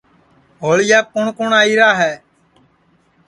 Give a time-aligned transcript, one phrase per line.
[0.61, 2.13] ہوݪیاپ کُوٹؔ کُوٹؔ آئیرا ہے